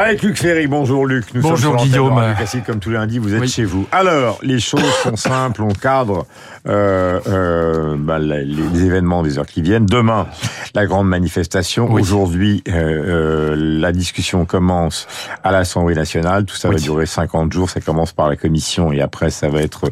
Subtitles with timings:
[0.00, 1.34] Avec Luc Ferry, bonjour Luc.
[1.34, 2.22] Nous bonjour Guillaume.
[2.36, 3.84] Classique, comme tous les lundis, vous êtes chez vous.
[3.90, 6.24] Alors, les choses sont simples, on cadre
[6.68, 9.86] euh, euh, bah, les, les, événements des heures qui viennent.
[9.86, 10.28] Demain,
[10.74, 11.90] la grande manifestation.
[11.90, 15.08] Aujourd'hui, euh, la discussion commence
[15.42, 16.44] à l'Assemblée nationale.
[16.44, 17.68] Tout ça va durer 50 jours.
[17.68, 19.90] Ça commence par la commission et après, ça va être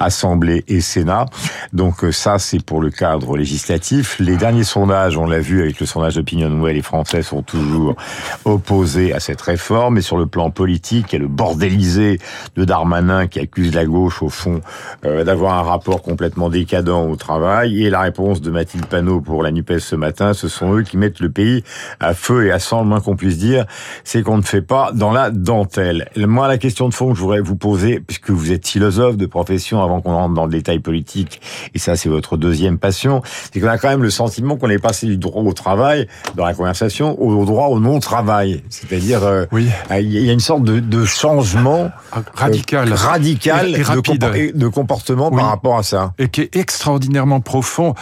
[0.00, 1.24] Assemblée et Sénat.
[1.72, 4.18] Donc ça, c'est pour le cadre législatif.
[4.18, 7.96] Les derniers sondages, on l'a vu avec le sondage d'opinion nouvelle, les Français sont toujours
[8.44, 9.98] opposés à cette réforme.
[9.98, 12.18] Et sur le plan politique, il y a le bordélisé
[12.56, 14.60] de Darmanin qui accuse la gauche, au fond,
[15.04, 17.84] euh, d'avoir un rapport complètement décadent au travail.
[17.84, 20.96] Et la réponse de Mathilde Panot pour la NUPES ce matin, ce sont eux qui
[20.96, 21.64] mettent le pays
[22.00, 23.66] à feu et à sang, le moins qu'on puisse dire,
[24.04, 26.08] c'est qu'on ne fait pas dans la dentelle.
[26.16, 29.26] Moi, la question de fond que je voudrais vous poser, puisque vous êtes philosophe de
[29.26, 31.40] profession, avant qu'on rentre dans le détail politique,
[31.74, 33.22] et ça c'est votre deuxième passion,
[33.52, 36.44] c'est qu'on a quand même le sentiment qu'on est passé du droit au travail, dans
[36.44, 38.62] la conversation, au droit au non-travail.
[38.68, 39.68] C'est-à-dire, euh, oui.
[39.90, 44.20] il y a une sorte de, de changement ah, radical, euh, radical et, rapide.
[44.20, 46.12] De, de comportement par rapport à ça.
[46.18, 47.94] Et qui est extraordinairement profond.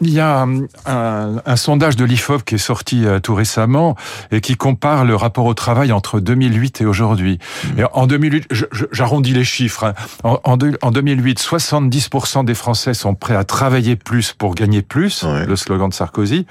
[0.00, 3.96] Il y a un, un, sondage de l'IFOP qui est sorti euh, tout récemment
[4.30, 7.38] et qui compare le rapport au travail entre 2008 et aujourd'hui.
[7.64, 7.80] Mmh.
[7.80, 8.48] Et en 2008,
[8.92, 9.84] j'arrondis les chiffres.
[9.84, 9.94] Hein.
[10.22, 15.22] En, en, en, 2008, 70% des Français sont prêts à travailler plus pour gagner plus,
[15.24, 15.46] ouais.
[15.46, 16.46] le slogan de Sarkozy.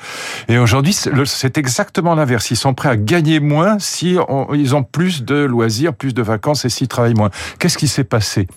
[0.50, 2.52] Et aujourd'hui, c'est exactement l'inverse.
[2.52, 6.22] Ils sont prêts à gagner moins si on, ils ont plus de loisirs, plus de
[6.22, 7.30] vacances et s'ils travaillent moins.
[7.60, 8.48] Qu'est-ce qui s'est passé?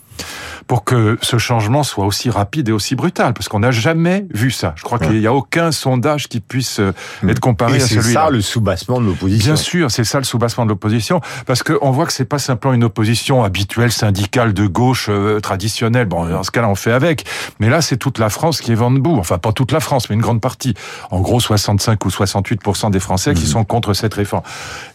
[0.66, 4.50] Pour que ce changement soit aussi rapide et aussi brutal, parce qu'on n'a jamais vu
[4.50, 4.72] ça.
[4.76, 6.92] Je crois qu'il n'y a aucun sondage qui puisse euh,
[7.28, 8.02] être comparé et à celui-là.
[8.02, 9.52] C'est ça le soubassement de l'opposition.
[9.52, 12.74] Bien sûr, c'est ça le soubassement de l'opposition, parce qu'on voit que c'est pas simplement
[12.74, 16.06] une opposition habituelle, syndicale, de gauche, euh, traditionnelle.
[16.06, 17.24] Bon, dans ce cas-là, on fait avec.
[17.58, 19.16] Mais là, c'est toute la France qui est vent debout.
[19.18, 20.74] Enfin, pas toute la France, mais une grande partie.
[21.10, 23.46] En gros, 65 ou 68 des Français qui mmh.
[23.46, 24.42] sont contre cette réforme.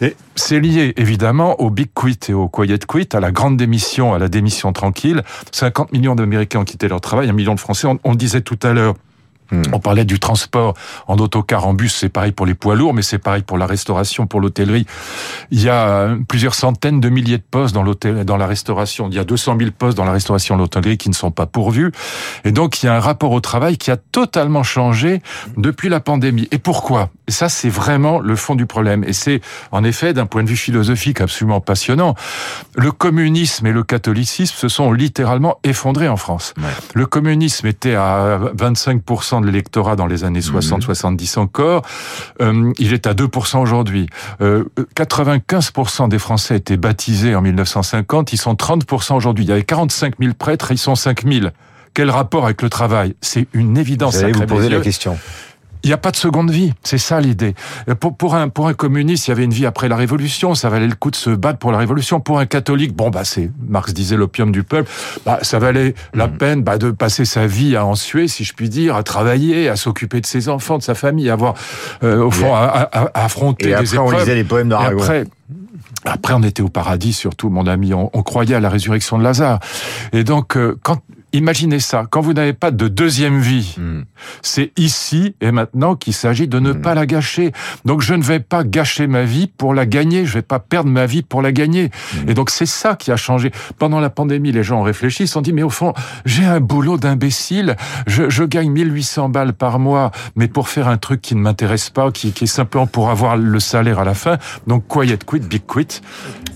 [0.02, 4.14] Et c'est lié, évidemment, au big quit et au quiet quit, à la grande démission,
[4.14, 5.23] à la démission tranquille.
[5.52, 7.87] 50 millions d'Américains ont quitté leur travail, un million de Français.
[7.87, 8.95] On, on le disait tout à l'heure.
[9.52, 9.61] Hmm.
[9.73, 10.73] On parlait du transport
[11.08, 13.67] en autocar, en bus, c'est pareil pour les poids lourds, mais c'est pareil pour la
[13.67, 14.87] restauration, pour l'hôtellerie.
[15.52, 19.08] Il y a euh, plusieurs centaines de milliers de postes dans l'hôtel, dans la restauration.
[19.10, 21.45] Il y a 200 000 postes dans la restauration et l'hôtellerie qui ne sont pas
[21.45, 21.92] pourvus.
[22.43, 25.21] Et donc, il y a un rapport au travail qui a totalement changé
[25.58, 26.48] depuis la pandémie.
[26.52, 27.10] Et pourquoi?
[27.27, 29.03] Ça, c'est vraiment le fond du problème.
[29.03, 29.41] Et c'est,
[29.71, 32.15] en effet, d'un point de vue philosophique absolument passionnant.
[32.75, 36.53] Le communisme et le catholicisme se sont littéralement effondrés en France.
[36.58, 36.63] Ouais.
[36.93, 41.41] Le communisme était à 25% de l'électorat dans les années 60-70 mmh.
[41.41, 41.81] encore.
[42.41, 44.07] Euh, il est à 2% aujourd'hui.
[44.42, 44.65] Euh,
[44.95, 48.33] 95% des Français étaient baptisés en 1950.
[48.33, 49.45] Ils sont 30% aujourd'hui.
[49.45, 51.47] Il y avait 45 000 prêtres, ils sont 5 000.
[51.93, 53.15] Quel rapport avec le travail?
[53.21, 54.17] C'est une évidence.
[54.17, 55.17] Vous allez vous poser la question.
[55.86, 57.54] Il n'y a pas de seconde vie, c'est ça l'idée.
[58.00, 60.68] Pour, pour, un, pour un communiste, il y avait une vie après la Révolution, ça
[60.68, 62.20] valait le coup de se battre pour la Révolution.
[62.20, 64.90] Pour un catholique, bon bah c'est, Marx disait l'opium du peuple,
[65.28, 66.38] bah ça valait la mmh.
[66.40, 69.70] peine bah, de passer sa vie à en suer, si je puis dire, à travailler,
[69.70, 71.54] à s'occuper de ses enfants, de sa famille, à avoir
[72.04, 74.16] euh, au fond à, à, à affronter Et après, des épreuves.
[74.16, 75.04] on lisait les poèmes d'Aragon.
[75.04, 75.26] Après,
[76.04, 77.94] après, on était au paradis, surtout, mon ami.
[77.94, 79.60] On, on croyait à la résurrection de Lazare.
[80.14, 81.00] Et donc, euh, quand
[81.36, 84.04] Imaginez ça, quand vous n'avez pas de deuxième vie, mm.
[84.42, 86.82] c'est ici et maintenant qu'il s'agit de ne mm.
[86.82, 87.52] pas la gâcher.
[87.84, 90.90] Donc je ne vais pas gâcher ma vie pour la gagner, je vais pas perdre
[90.90, 91.90] ma vie pour la gagner.
[91.90, 92.30] Mm.
[92.30, 93.52] Et donc c'est ça qui a changé.
[93.78, 96.46] Pendant la pandémie, les gens ont réfléchi, ils se sont dit mais au fond, j'ai
[96.46, 97.76] un boulot d'imbécile,
[98.08, 101.90] je, je, gagne 1800 balles par mois, mais pour faire un truc qui ne m'intéresse
[101.90, 104.38] pas, qui, qui, est simplement pour avoir le salaire à la fin.
[104.67, 106.00] Donc quiet quit, big quit.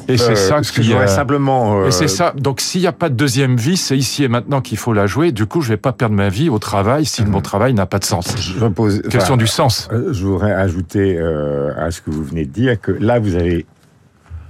[0.09, 1.81] Et c'est euh, ça ce simplement.
[1.81, 1.88] Euh...
[1.88, 2.34] Et c'est ça.
[2.36, 5.08] Donc s'il n'y a pas de deuxième vie, c'est ici et maintenant qu'il faut la
[5.08, 5.31] jouer.
[5.31, 8.00] Du coup, je vais pas perdre ma vie au travail si mon travail n'a pas
[8.00, 8.36] de sens.
[8.38, 8.59] Je
[9.09, 9.88] Question du sens.
[9.92, 13.36] Euh, je voudrais ajouter euh, à ce que vous venez de dire que là, vous
[13.36, 13.66] avez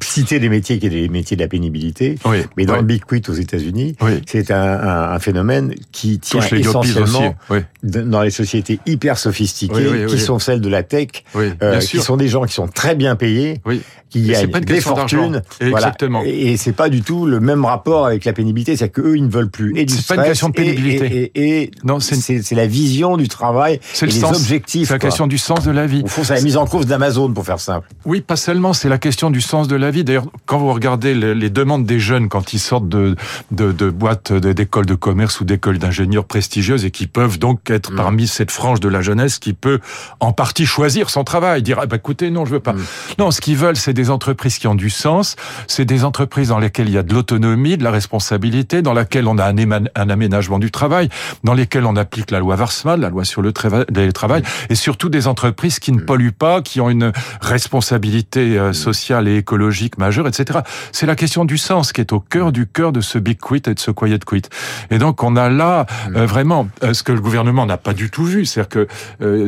[0.03, 2.79] citer des métiers qui sont des métiers de la pénibilité, oui, mais dans oui.
[2.79, 4.21] le Big Quit aux États-Unis, oui.
[4.27, 7.35] c'est un, un, un, phénomène qui tient les essentiellement
[7.83, 12.27] dans les sociétés hyper sophistiquées, qui sont celles de la tech, euh, qui sont des
[12.27, 13.61] gens qui sont très bien payés,
[14.09, 15.93] qui gagnent des fortunes, voilà.
[16.25, 19.17] Et, et c'est pas du tout le même rapport avec la pénibilité, c'est que eux
[19.17, 21.31] ils ne veulent plus et stress, pas une question de pénibilité.
[21.35, 24.37] Et, non, c'est la vision du travail, c'est le les sens.
[24.37, 24.87] objectifs.
[24.87, 26.01] C'est la question du sens de la vie.
[26.03, 27.87] Au fond, c'est la mise en cause d'Amazon pour faire simple.
[28.05, 31.49] Oui, pas seulement, c'est la question du sens de la D'ailleurs, quand vous regardez les,
[31.49, 33.15] demandes des jeunes quand ils sortent de,
[33.51, 37.91] de, de boîtes d'écoles de commerce ou d'écoles d'ingénieurs prestigieuses et qui peuvent donc être
[37.91, 37.95] mm.
[37.95, 39.79] parmi cette frange de la jeunesse qui peut
[40.19, 42.73] en partie choisir son travail, dire ah bah écoutez non je veux pas.
[42.73, 42.85] Mm.
[43.19, 45.35] Non, ce qu'ils veulent c'est des entreprises qui ont du sens,
[45.67, 49.27] c'est des entreprises dans lesquelles il y a de l'autonomie, de la responsabilité, dans laquelle
[49.27, 51.09] on a un, un, aménagement du travail,
[51.43, 55.27] dans lesquelles on applique la loi Warsmann, la loi sur le travail, et surtout des
[55.27, 56.05] entreprises qui ne mm.
[56.05, 60.59] polluent pas, qui ont une responsabilité euh, sociale et écologique majeure, etc.
[60.91, 63.61] C'est la question du sens qui est au cœur du cœur de ce big quit
[63.67, 64.43] et de ce quiet quit.
[64.91, 65.85] Et donc on a là
[66.15, 68.87] euh, vraiment euh, ce que le gouvernement n'a pas du tout vu, c'est-à-dire que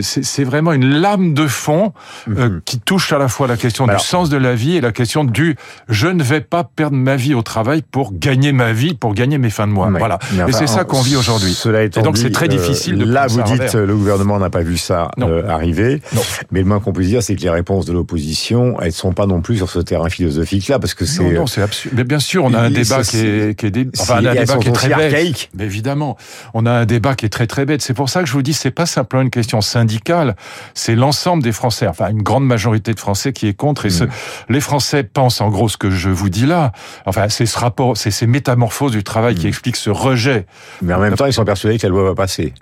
[0.01, 1.93] c'est vraiment une lame de fond
[2.29, 2.61] mm-hmm.
[2.65, 5.23] qui touche à la fois la question du sens de la vie et la question
[5.23, 5.55] du
[5.89, 9.37] je ne vais pas perdre ma vie au travail pour gagner ma vie, pour gagner
[9.37, 9.89] mes fins de mois.
[9.89, 10.19] Voilà.
[10.47, 11.53] et c'est ça qu'on vit aujourd'hui.
[11.53, 14.77] Cela et donc c'est très difficile de Là, vous dites le gouvernement n'a pas vu
[14.77, 15.09] ça
[15.47, 16.01] arriver.
[16.51, 19.25] Mais le moins qu'on puisse dire, c'est que les réponses de l'opposition, elles sont pas
[19.25, 21.23] non plus sur ce terrain philosophique-là, parce que c'est.
[21.23, 21.95] Non, non, c'est absurde.
[21.97, 24.67] Mais bien sûr, on a un débat qui est, qui est, enfin, un débat qui
[24.69, 25.49] est très bête.
[25.55, 26.17] Mais évidemment,
[26.53, 27.81] on a un débat qui est très très bête.
[27.81, 30.35] C'est pour ça que je vous dis, c'est pas simplement une question syndicale,
[30.73, 33.85] c'est l'ensemble des Français, enfin une grande majorité de Français qui est contre.
[33.85, 34.09] Et ce, mm.
[34.49, 36.71] les Français pensent en gros ce que je vous dis là.
[37.05, 39.49] Enfin, c'est ce rapport, c'est ces métamorphoses du travail qui mm.
[39.49, 40.45] expliquent ce rejet.
[40.81, 42.53] Mais en même temps, ils sont persuadés que la loi va passer.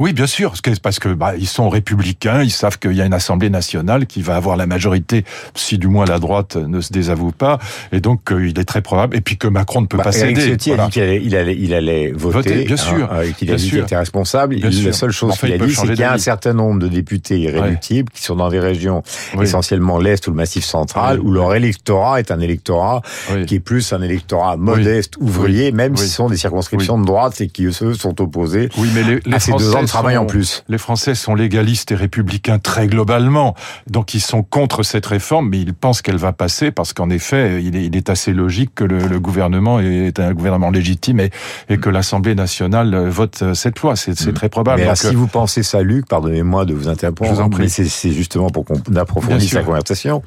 [0.00, 3.14] Oui, bien sûr, parce que bah, ils sont républicains, ils savent qu'il y a une
[3.14, 5.24] Assemblée nationale qui va avoir la majorité,
[5.54, 7.60] si du moins la droite ne se désavoue pas,
[7.92, 10.12] et donc euh, il est très probable, et puis que Macron ne peut bah, pas
[10.12, 10.48] céder.
[10.48, 13.54] Eric a dit qu'il allait, il allait, il allait voter, bien sûr, hein, qu'il a
[13.54, 14.56] dit qu'il était responsable.
[14.56, 17.38] la seule chose qu'il a dit, c'est qu'il y a un certain nombre de députés
[17.38, 19.02] irréductibles qui sont dans des régions
[19.40, 23.00] essentiellement l'Est ou le Massif central, où leur électorat est un électorat
[23.46, 27.40] qui est plus un électorat modeste, ouvrier, même si ce sont des circonscriptions de droite
[27.40, 30.26] et qui, eux, sont opposés oui, mais les, les à ces deux ans travail en
[30.26, 30.64] plus.
[30.68, 33.54] Les Français sont légalistes et républicains très globalement,
[33.88, 37.62] donc ils sont contre cette réforme, mais ils pensent qu'elle va passer parce qu'en effet,
[37.62, 41.30] il est, il est, assez logique que le, gouvernement est un gouvernement légitime et,
[41.68, 43.96] et que l'Assemblée nationale vote cette loi.
[43.96, 44.32] C'est mm.
[44.32, 44.82] très probable.
[44.84, 48.80] Mais si vous pensez ça, Luc, pardonnez-moi de vous interrompre, mais c'est justement pour qu'on
[48.96, 50.22] approfondisse la conversation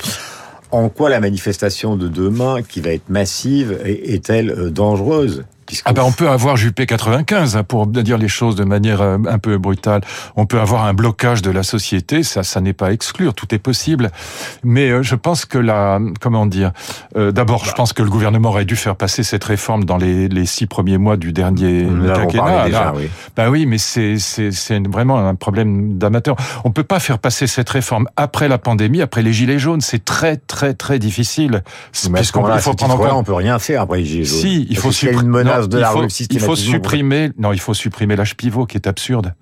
[0.71, 5.45] en quoi la manifestation de demain, qui va être massive, est-elle euh, dangereuse?
[5.85, 9.17] Ah ben on peut avoir Juppé 95 hein, pour dire les choses de manière euh,
[9.27, 10.01] un peu brutale.
[10.35, 13.59] On peut avoir un blocage de la société, ça ça n'est pas exclure, tout est
[13.59, 14.11] possible.
[14.63, 16.71] Mais euh, je pense que la comment dire
[17.15, 20.27] euh, d'abord je pense que le gouvernement aurait dû faire passer cette réforme dans les,
[20.27, 22.65] les six premiers mois du dernier quinquennat.
[22.65, 23.09] Déjà, oui.
[23.35, 26.35] Ben oui, mais c'est c'est c'est vraiment un problème d'amateur.
[26.63, 30.03] On peut pas faire passer cette réforme après la pandémie, après les gilets jaunes, c'est
[30.03, 31.63] très très très difficile.
[31.91, 34.39] Puisqu'on faut prendre en on peut rien faire après les gilets jaunes.
[34.39, 38.77] Si, il faut supprimer menace il faut, supprimer, non, il faut supprimer l'âge pivot qui
[38.77, 39.33] est absurde.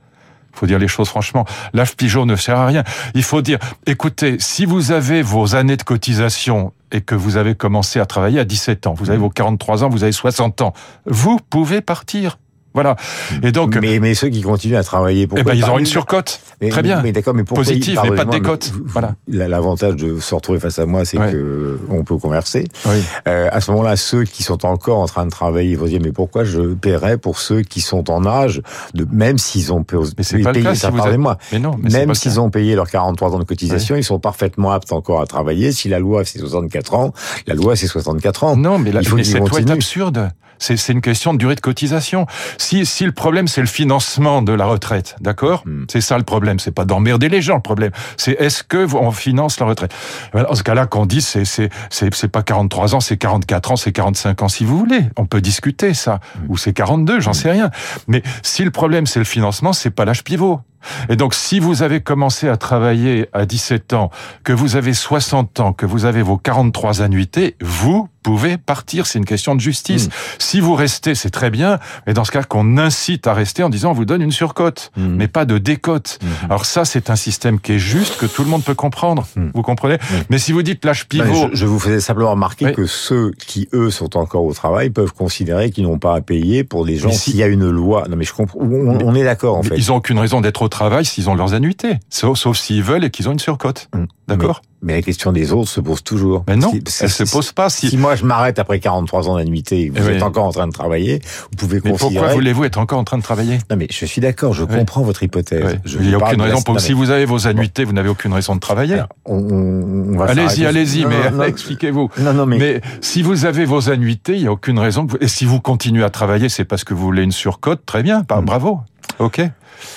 [0.54, 1.46] Il faut dire les choses franchement.
[1.74, 2.84] L'âge pivot ne sert à rien.
[3.14, 7.56] Il faut dire, écoutez, si vous avez vos années de cotisation et que vous avez
[7.56, 10.74] commencé à travailler à 17 ans, vous avez vos 43 ans, vous avez 60 ans,
[11.06, 12.38] vous pouvez partir.
[12.76, 12.96] Voilà.
[13.42, 13.78] Et donc.
[13.82, 15.40] Mais, mais ceux qui continuent à travailler, pour.
[15.40, 16.40] Eh ben, ils auront une surcote.
[16.70, 17.02] Très bien.
[17.02, 18.72] Mais d'accord, mais pourquoi Positif, mais pas de décote.
[18.86, 19.16] Voilà.
[19.28, 22.66] L'avantage de se retrouver face à moi, c'est que on peut converser.
[22.86, 23.02] Oui.
[23.28, 26.12] Euh, à ce moment-là, ceux qui sont encore en train de travailler vont dire, mais
[26.12, 28.62] pourquoi je paierais pour ceux qui sont en âge
[28.94, 31.38] de, même s'ils ont payé, mais c'est pas le cas, ça, si moi.
[31.52, 34.72] Mais non, mais même s'ils ont payé leurs 43 ans de cotisation, ils sont parfaitement
[34.72, 35.72] aptes encore à travailler.
[35.72, 37.14] Si la loi c'est 64 ans,
[37.48, 38.56] la loi c'est 64 ans.
[38.58, 40.30] Non, mais, la, Il faut mais cette loi est absurde.
[40.60, 42.28] C'est une question de durée de cotisation.
[42.58, 45.86] Si, si le problème c'est le financement de la retraite, d'accord hmm.
[45.90, 46.60] C'est ça le problème.
[46.60, 47.56] C'est pas d'emmerder les gens.
[47.56, 49.94] Le problème, c'est est-ce que on finance la retraite
[50.34, 53.92] Dans ce cas-là, qu'on dit c'est c'est c'est pas 43 ans, c'est 44 ans, c'est
[53.92, 55.02] 45 ans si vous voulez.
[55.18, 56.20] On peut discuter ça.
[56.36, 56.46] Hmm.
[56.50, 57.34] Ou c'est 42, j'en hmm.
[57.34, 57.72] sais rien.
[58.08, 60.62] Mais si le problème c'est le financement, c'est pas l'âge pivot.
[61.10, 64.12] Et donc, si vous avez commencé à travailler à 17 ans,
[64.44, 69.06] que vous avez 60 ans, que vous avez vos 43 annuités, vous pouvez partir.
[69.06, 70.08] C'est une question de justice.
[70.08, 70.12] Mm.
[70.40, 71.80] Si vous restez, c'est très bien.
[72.08, 74.92] Mais dans ce cas, qu'on incite à rester en disant on vous donne une surcote,
[74.98, 75.16] mm.
[75.16, 76.18] mais pas de décote.
[76.22, 76.46] Mm.
[76.46, 79.28] Alors ça, c'est un système qui est juste, que tout le monde peut comprendre.
[79.54, 80.00] Vous comprenez
[80.32, 81.50] Mais si vous dites l'âge pivot...
[81.54, 85.70] Je, vous faisais simplement remarquer que ceux qui, eux, sont encore au travail peuvent considérer
[85.70, 88.06] qu'ils n'ont pas à payer pour des gens s'il y a une loi.
[88.10, 88.60] Non mais je comprends.
[88.60, 89.76] On, est d'accord, en fait.
[89.78, 92.00] Ils n'ont aucune raison d'être au travail s'ils ont leurs annuités.
[92.10, 93.90] Sauf, sauf s'ils veulent et qu'ils ont une surcote.
[94.28, 96.46] D'accord mais la question des autres se pose toujours.
[96.48, 97.70] Mais non, elle se pose pas.
[97.70, 100.72] Si, moi je m'arrête après 43 ans d'annuité, vous eh êtes encore en train de
[100.72, 103.58] travailler, vous pouvez mais pourquoi voulez-vous être encore en train de travailler?
[103.72, 105.80] Non mais je suis d'accord, je comprends votre hypothèse.
[105.86, 106.80] Il n'y a aucune raison pour...
[106.80, 109.02] Si vous avez vos annuités, vous n'avez aucune raison de travailler.
[109.28, 112.10] allez-y, allez-y, mais expliquez-vous.
[112.20, 112.58] Non, non, mais...
[112.58, 112.82] mais...
[113.02, 115.08] si vous avez vos annuités, il n'y a aucune raison.
[115.20, 118.20] Et si vous continuez à travailler, c'est parce que vous voulez une surcote, très bien,
[118.20, 118.46] mm.
[118.46, 118.82] bravo.
[119.20, 119.42] Ok.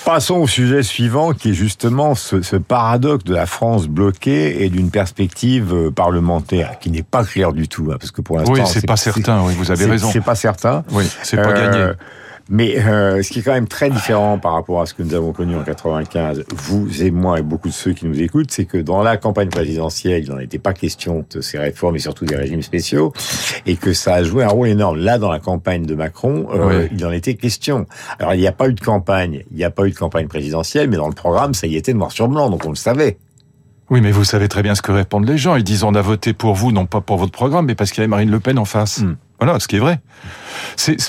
[0.05, 4.69] Passons au sujet suivant, qui est justement ce, ce paradoxe de la France bloquée et
[4.69, 8.53] d'une perspective euh, parlementaire qui n'est pas claire du tout, hein, parce que pour l'instant,
[8.53, 9.41] oui, c'est pas certain.
[9.43, 10.09] Oui, vous avez raison.
[10.11, 10.83] C'est pas certain.
[10.91, 11.93] Oui, c'est pas euh, gagné.
[12.51, 15.13] Mais euh, ce qui est quand même très différent par rapport à ce que nous
[15.13, 18.65] avons connu en 95, vous et moi et beaucoup de ceux qui nous écoutent, c'est
[18.65, 22.25] que dans la campagne présidentielle, il n'en était pas question de ces réformes et surtout
[22.25, 23.13] des régimes spéciaux,
[23.67, 24.97] et que ça a joué un rôle énorme.
[24.97, 27.85] Là, dans la campagne de Macron, euh, il en était question.
[28.17, 30.27] Alors, il n'y a pas eu de campagne, il n'y a pas eu de campagne
[30.27, 33.19] présidentielle, mais dans le programme, ça y était noir sur blanc, donc on le savait.
[33.91, 35.55] Oui, mais vous savez très bien ce que répondent les gens.
[35.55, 38.01] Ils disent on a voté pour vous, non pas pour votre programme, mais parce qu'il
[38.01, 38.99] y avait Marine Le Pen en face.
[38.99, 39.15] Hmm.
[39.39, 39.99] Voilà, ce qui est vrai.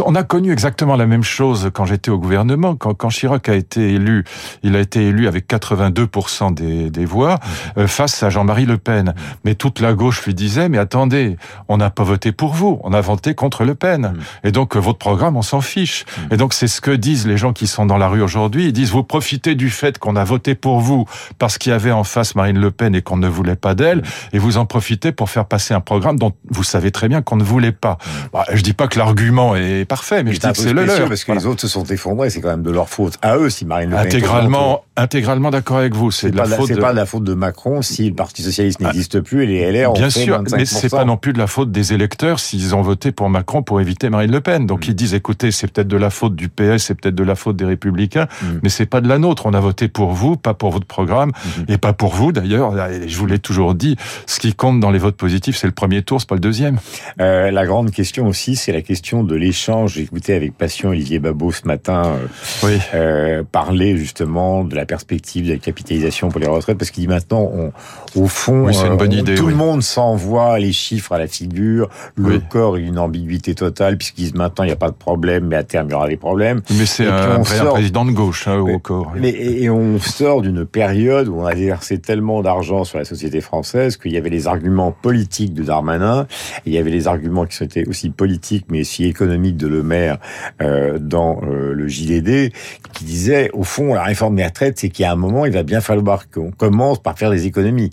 [0.05, 2.77] On a connu exactement la même chose quand j'étais au gouvernement.
[2.77, 4.25] Quand, quand, Chirac a été élu,
[4.63, 7.39] il a été élu avec 82% des, des voix
[7.77, 9.15] euh, face à Jean-Marie Le Pen.
[9.45, 11.37] Mais toute la gauche lui disait, mais attendez,
[11.69, 14.15] on n'a pas voté pour vous, on a voté contre Le Pen.
[14.15, 14.47] Mmh.
[14.49, 16.05] Et donc, euh, votre programme, on s'en fiche.
[16.31, 18.67] Et donc, c'est ce que disent les gens qui sont dans la rue aujourd'hui.
[18.67, 21.07] Ils disent, vous profitez du fait qu'on a voté pour vous
[21.39, 24.03] parce qu'il y avait en face Marine Le Pen et qu'on ne voulait pas d'elle,
[24.33, 27.37] et vous en profitez pour faire passer un programme dont vous savez très bien qu'on
[27.37, 27.99] ne voulait pas.
[28.33, 31.09] Bah, je dis pas que l'argument est parfait, mais, je dis que c'est le leur.
[31.09, 33.51] Parce que les autres se sont effondrés, c'est quand même de leur faute à eux
[33.51, 36.11] si Marine Le Pen intégralement, intégralement d'accord avec vous.
[36.11, 36.79] C'est la faute.
[36.81, 38.87] Pas de la faute de Macron si le Parti socialiste ah.
[38.87, 41.39] n'existe plus et les LR ont Bien fait sûr, mais c'est pas non plus de
[41.39, 44.67] la faute des électeurs s'ils ont voté pour Macron pour éviter Marine Le Pen.
[44.67, 44.91] Donc mm.
[44.91, 47.57] ils disent écoutez, c'est peut-être de la faute du PS, c'est peut-être de la faute
[47.57, 48.47] des Républicains, mm.
[48.63, 49.47] mais c'est pas de la nôtre.
[49.47, 51.73] On a voté pour vous, pas pour votre programme mm-hmm.
[51.73, 52.75] et pas pour vous d'ailleurs.
[53.07, 53.97] Je vous l'ai toujours dit.
[54.27, 56.79] Ce qui compte dans les votes positifs, c'est le premier tour, c'est pas le deuxième.
[57.21, 59.95] Euh, la grande question aussi, c'est la question de l'échange.
[59.95, 62.27] J'ai écouté avec passion Olivier Babot ce matin euh,
[62.65, 62.79] oui.
[62.95, 67.09] euh, parler justement de la perspective de la capitalisation pour les retraites, parce qu'il dit
[67.09, 67.73] maintenant, on,
[68.21, 71.27] au fond, oui, une bonne euh, idée, tout le monde s'envoie les chiffres à la
[71.27, 75.47] figure, le corps une ambiguïté totale, puisqu'ils disent maintenant il n'y a pas de problème,
[75.47, 76.63] mais à terme il y aura des problèmes.
[76.71, 77.75] Mais c'est un, sort...
[77.75, 79.13] président de gauche hein, au corps.
[79.17, 83.41] Mais, et on sort d'une période où on a versé tellement d'argent sur la société
[83.41, 86.27] française qu'il y avait les arguments politiques de Darmanin,
[86.67, 89.83] et il y avait les arguments qui étaient aussi politiques mais aussi économiques de Le
[89.83, 90.19] Maire
[90.63, 92.53] euh, dans euh, le JDD,
[92.93, 95.53] qui disait, au fond, la réforme des retraites, c'est qu'il y a un moment, il
[95.53, 97.91] va bien falloir qu'on commence par faire des économies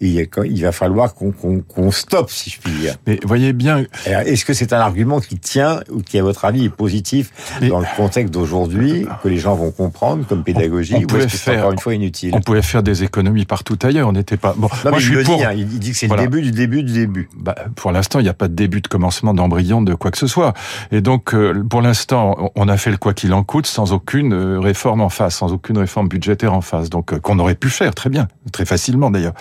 [0.00, 2.96] il va falloir qu'on stoppe, si je puis dire.
[3.06, 3.84] Mais voyez bien.
[4.06, 7.32] Est-ce que c'est un argument qui tient ou qui, à votre avis, est positif
[7.68, 11.36] dans le contexte d'aujourd'hui, que les gens vont comprendre comme pédagogie, on, ou est-ce que
[11.36, 14.08] c'est encore une fois inutile On pouvait faire des économies partout ailleurs.
[14.08, 14.54] On n'était pas.
[14.56, 15.36] Bon, moi, je suis pour...
[15.36, 17.28] dit, hein, il dit que c'est le début du début du début.
[17.36, 20.18] Bah, pour l'instant, il n'y a pas de début de commencement d'embryon de quoi que
[20.18, 20.54] ce soit.
[20.92, 24.32] Et donc, euh, pour l'instant, on a fait le quoi qu'il en coûte sans aucune
[24.32, 26.90] euh, réforme en face, sans aucune réforme budgétaire en face.
[26.90, 29.34] Donc, euh, qu'on aurait pu faire très bien, très facilement d'ailleurs.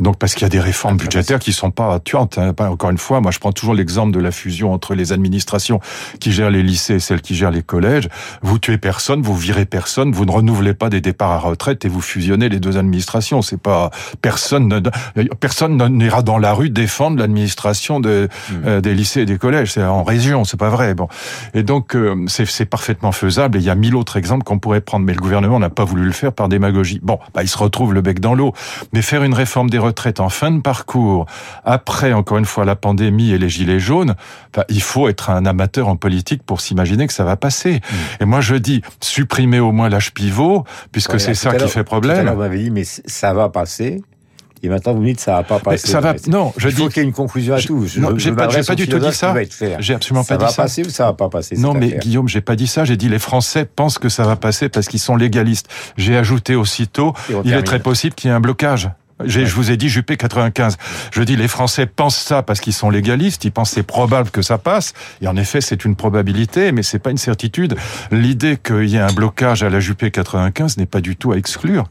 [0.00, 2.38] Donc parce qu'il y a des réformes budgétaires qui sont pas tuantes.
[2.38, 2.54] Hein.
[2.58, 5.80] Encore une fois, moi je prends toujours l'exemple de la fusion entre les administrations
[6.18, 8.08] qui gèrent les lycées et celles qui gèrent les collèges.
[8.42, 11.88] Vous tuez personne, vous virez personne, vous ne renouvelez pas des départs à retraite et
[11.88, 13.42] vous fusionnez les deux administrations.
[13.42, 13.90] C'est pas
[14.22, 14.82] personne
[15.38, 18.54] personne n'ira dans la rue défendre l'administration de, hmm.
[18.66, 19.72] euh, des lycées et des collèges.
[19.72, 20.94] C'est en région, c'est pas vrai.
[20.94, 21.08] Bon,
[21.54, 23.58] et donc euh, c'est parfaitement faisable.
[23.58, 25.84] Et il y a mille autres exemples qu'on pourrait prendre, mais le gouvernement n'a pas
[25.84, 27.00] voulu le faire par démagogie.
[27.02, 28.54] Bon, bah, il se retrouve le bec dans l'eau.
[28.92, 31.26] Mais faire une réforme des retraites en fin de parcours,
[31.64, 34.14] après encore une fois la pandémie et les gilets jaunes,
[34.68, 37.74] il faut être un amateur en politique pour s'imaginer que ça va passer.
[37.74, 38.22] Mm.
[38.22, 42.26] Et moi je dis supprimer au moins l'âge pivot, puisque c'est ça qui fait problème.
[42.26, 44.02] Tout vous m'avez dit mais ça va passer.
[44.62, 45.88] Et maintenant, vous me dites ça va pas passer.
[45.88, 46.14] ça va.
[46.26, 47.86] Non, je Il faut qu'il y ait une conclusion à tout.
[47.86, 49.34] Je, non, j'ai pas, pas du tout dit ça.
[49.78, 50.50] J'ai absolument pas dit ça.
[50.50, 52.84] Ça va passer ou ça va pas passer Non, mais Guillaume, j'ai pas dit ça.
[52.84, 55.68] J'ai dit les Français pensent que ça va passer parce qu'ils sont légalistes.
[55.96, 58.90] J'ai ajouté aussitôt, il est très possible qu'il y ait un blocage.
[59.24, 60.76] Je vous ai dit Juppé 95.
[61.12, 64.42] Je dis les Français pensent ça parce qu'ils sont légalistes, ils pensent c'est probable que
[64.42, 64.94] ça passe.
[65.20, 67.76] Et en effet, c'est une probabilité, mais c'est pas une certitude.
[68.10, 71.36] L'idée qu'il y ait un blocage à la Juppé 95 n'est pas du tout à
[71.36, 71.84] exclure.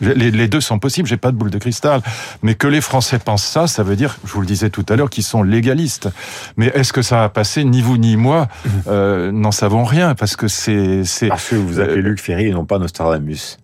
[0.00, 2.02] Les, deux sont possibles, j'ai pas de boule de cristal.
[2.42, 4.96] Mais que les Français pensent ça, ça veut dire, je vous le disais tout à
[4.96, 6.08] l'heure, qu'ils sont légalistes.
[6.56, 8.46] Mais est-ce que ça va passer Ni vous ni moi
[8.86, 11.02] euh, n'en savons rien, parce que c'est...
[11.28, 13.58] Parce que vous appelez euh, Luc Ferry et non pas Nostradamus.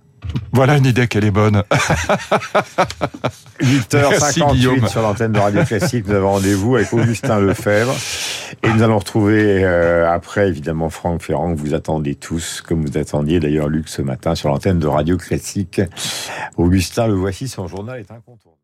[0.53, 1.63] Voilà une idée qu'elle est bonne.
[3.61, 6.07] 8h58 sur l'antenne de Radio Classique.
[6.07, 7.95] Nous avons rendez-vous avec Augustin Lefebvre.
[8.63, 12.99] Et nous allons retrouver euh, après, évidemment, Franck Ferrand, que vous attendez tous, comme vous
[12.99, 15.81] attendiez d'ailleurs Luc ce matin sur l'antenne de Radio Classique.
[16.57, 18.59] Augustin, le voici, son journal est incontournable.